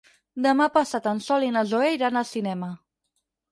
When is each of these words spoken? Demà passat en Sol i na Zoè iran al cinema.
Demà 0.45 0.65
passat 0.77 1.09
en 1.11 1.21
Sol 1.27 1.47
i 1.49 1.53
na 1.59 1.63
Zoè 1.73 1.93
iran 1.99 2.19
al 2.25 2.29
cinema. 2.33 2.75